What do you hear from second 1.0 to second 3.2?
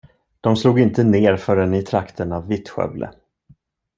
ner förrän i trakten av Vittskövle.